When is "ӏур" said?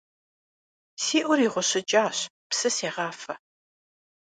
1.25-1.39